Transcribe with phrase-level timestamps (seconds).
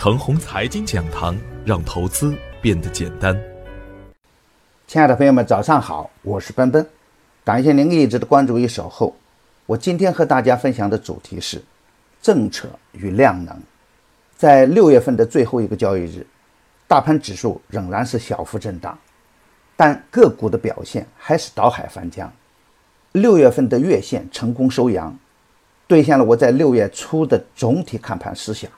[0.00, 3.38] 程红财经讲堂，让投资变得简单。
[4.86, 6.86] 亲爱的朋友们，早上好，我是奔奔，
[7.44, 9.14] 感谢您一直的关注与守候。
[9.66, 11.62] 我今天和大家分享的主题是
[12.22, 13.54] 政策与量能。
[14.38, 16.26] 在六月份的最后一个交易日，
[16.88, 18.98] 大盘指数仍然是小幅震荡，
[19.76, 22.32] 但个股的表现还是倒海翻江。
[23.12, 25.14] 六月份的月线成功收阳，
[25.86, 28.70] 兑现了我在六月初的总体看盘思想。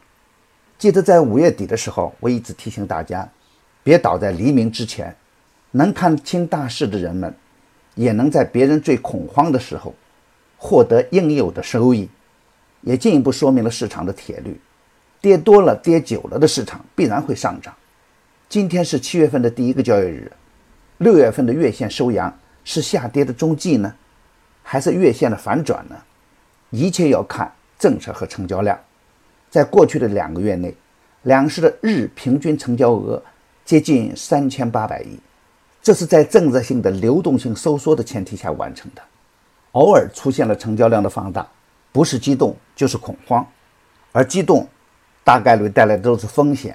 [0.83, 3.29] 记得在五月底的时候，我一直提醒大家，
[3.85, 5.15] 别倒在黎明之前。
[5.71, 7.33] 能看清大势的人们，
[7.95, 9.95] 也能在别人最恐慌的时候
[10.59, 12.09] 获得应有的收益，
[12.81, 14.61] 也进一步说明了市场的铁律：
[15.21, 17.73] 跌多了、跌久了的市场必然会上涨。
[18.49, 20.33] 今天是七月份的第一个交易日，
[20.99, 23.95] 六月份的月线收阳是下跌的中继呢，
[24.65, 25.95] 还是月线的反转呢？
[26.71, 28.77] 一切要看政策和成交量。
[29.53, 30.75] 在过去的两个月内，
[31.25, 33.23] 两市的日平均成交额
[33.67, 35.19] 接近三千八百亿，
[35.83, 39.03] 这是在政策性的流动性收缩的前提下完成的。
[39.73, 41.47] 偶尔出现了成交量的放大，
[41.93, 43.47] 不是激动就是恐慌，
[44.13, 44.67] 而激动
[45.23, 46.75] 大概率带来的都是风险，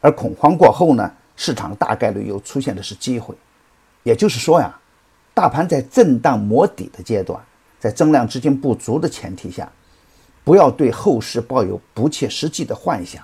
[0.00, 3.34] 而恐慌过后呢，市场大概率又出现的是机会。
[4.02, 4.74] 也就是说呀，
[5.34, 7.38] 大盘在震荡磨底的阶段，
[7.78, 9.70] 在增量资金不足的前提下。
[10.48, 13.22] 不要对后市抱有不切实际的幻想，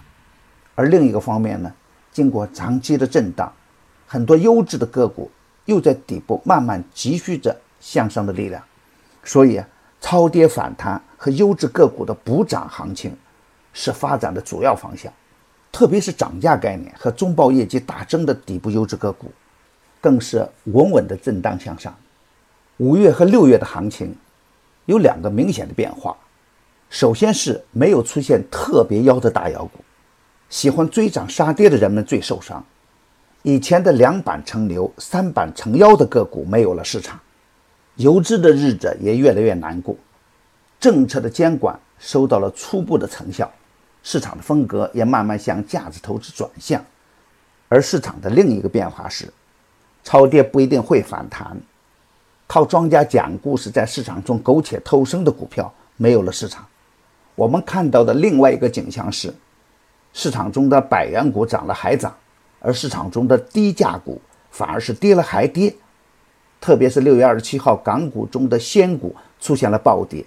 [0.74, 1.72] 而另一个方面呢，
[2.12, 3.50] 经过长期的震荡，
[4.06, 5.30] 很多优质的个股
[5.64, 8.62] 又在底部慢慢积蓄着向上的力量，
[9.22, 9.66] 所以啊，
[10.02, 13.16] 超跌反弹和优质个股的补涨行情
[13.72, 15.10] 是发展的主要方向，
[15.72, 19.32] 特别是涨价概念和中报业绩大增的底部优质个股，
[19.98, 21.96] 更是稳稳的震荡向上。
[22.76, 24.14] 五月和六月的行情
[24.84, 26.14] 有两个明显的变化。
[26.94, 29.80] 首先是没有出现特别妖的大妖股，
[30.48, 32.64] 喜欢追涨杀跌的人们最受伤。
[33.42, 37.18] 以前的两板成牛、三板成妖的个股没有了市场，
[37.96, 39.96] 游资的日子也越来越难过。
[40.78, 43.50] 政策的监管收到了初步的成效，
[44.04, 46.80] 市场的风格也慢慢向价值投资转向。
[47.68, 49.28] 而市场的另一个变化是，
[50.04, 51.60] 超跌不一定会反弹，
[52.46, 56.64] 靠庄家讲故事在市场中苟且偷生的股票没有了市场。
[57.36, 59.34] 我们看到的另外一个景象是，
[60.12, 62.14] 市场中的百元股涨了还涨，
[62.60, 64.20] 而市场中的低价股
[64.52, 65.74] 反而是跌了还跌。
[66.60, 70.24] 特别是六月二十七号，港股中的仙股出现了暴跌，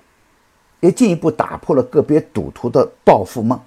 [0.82, 3.58] 也进一步打破了个别赌徒的暴富梦，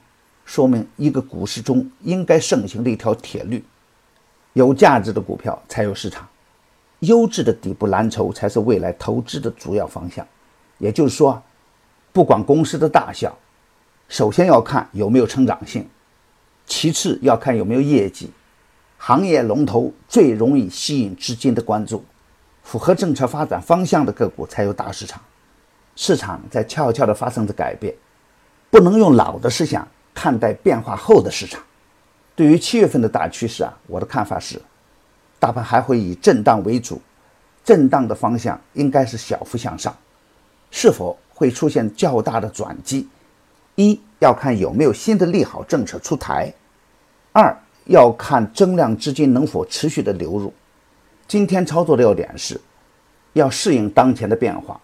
[0.45, 3.65] 说明一个股市中应该盛行的一条铁律：
[4.53, 6.29] 有价值的股票才有市场，
[6.99, 10.27] 优质的底部蓝筹才是未来投资的主要方向。
[10.77, 11.43] 也就是说。
[12.12, 13.38] 不管公司的大小，
[14.09, 15.88] 首先要看有没有成长性，
[16.66, 18.31] 其次要看有没有业绩。
[18.98, 22.04] 行业龙头最容易吸引资金的关注，
[22.65, 25.20] 符合政策发展方向的个股才有大市场。
[25.94, 27.94] 市场在悄悄地发生着改变，
[28.70, 31.62] 不能用老的思想看待变化后的市场。
[32.34, 34.60] 对于七月份的大趋势啊，我的看法是，
[35.38, 37.00] 大盘还会以震荡为主，
[37.65, 39.97] 震荡的方向应该是小幅向上，
[40.72, 41.16] 是否？
[41.41, 43.09] 会出现较大的转机，
[43.75, 46.53] 一要看有没有新的利好政策出台，
[47.33, 47.56] 二
[47.87, 50.53] 要看增量资金能否持续的流入。
[51.27, 52.61] 今天操作的要点是，
[53.33, 54.79] 要适应当前的变化，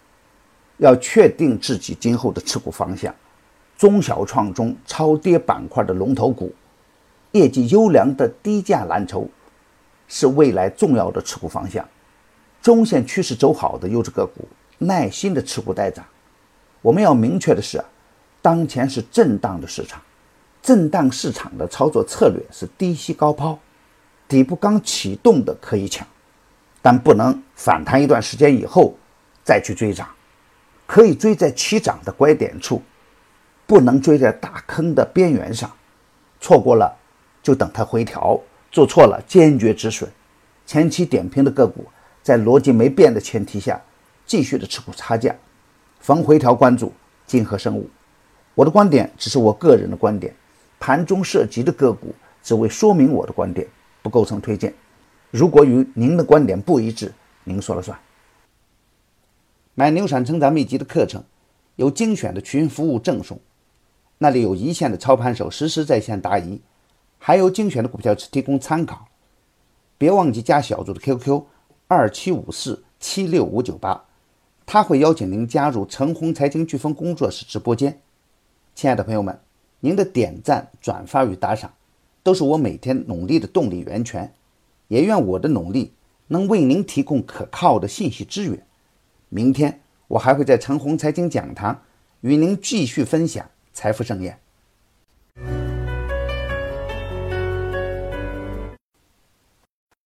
[0.78, 3.14] 要确定自己今后的持股方向。
[3.76, 6.50] 中小创中超跌板块的龙头股，
[7.32, 9.28] 业绩优良的低价蓝筹，
[10.08, 11.86] 是未来重要的持股方向。
[12.62, 16.02] 中线趋势走好的优质个股，耐心的持股待涨。
[16.86, 17.84] 我们要明确的是，
[18.40, 20.00] 当前是震荡的市场，
[20.62, 23.58] 震荡市场的操作策略是低吸高抛，
[24.28, 26.06] 底部刚启动的可以抢，
[26.80, 28.94] 但不能反弹一段时间以后
[29.42, 30.08] 再去追涨，
[30.86, 32.80] 可以追在起涨的拐点处，
[33.66, 35.68] 不能追在大坑的边缘上，
[36.40, 36.96] 错过了
[37.42, 38.40] 就等它回调，
[38.70, 40.08] 做错了坚决止损。
[40.64, 41.84] 前期点评的个股，
[42.22, 43.82] 在逻辑没变的前提下，
[44.24, 45.34] 继续的持股差价。
[46.06, 46.92] 逢回调关注
[47.26, 47.90] 金和生物，
[48.54, 50.32] 我的观点只是我个人的观点，
[50.78, 52.14] 盘中涉及的个股
[52.44, 53.66] 只为说明我的观点，
[54.04, 54.72] 不构成推荐。
[55.32, 57.12] 如果与您的观点不一致，
[57.42, 57.98] 您说了算。
[59.74, 61.24] 买牛产成长秘籍的课程，
[61.74, 63.40] 有精选的群服务赠送，
[64.18, 66.60] 那里有一线的操盘手实时在线答疑，
[67.18, 69.08] 还有精选的股票提供参考。
[69.98, 71.42] 别忘记加小组的 QQ：
[71.88, 74.04] 二七五四七六五九八。
[74.66, 78.00] 他会邀请您加入陈红财经飓风工作室直播间。
[78.74, 79.38] 亲爱的朋友们，
[79.78, 81.72] 您的点赞、转发与打赏，
[82.24, 84.34] 都是我每天努力的动力源泉。
[84.88, 85.92] 也愿我的努力
[86.28, 88.66] 能为您提供可靠的信息资源。
[89.28, 91.82] 明天我还会在陈红财经讲堂
[92.20, 94.38] 与您继续分享财富盛宴。